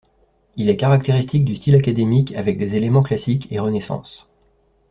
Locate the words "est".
0.71-0.77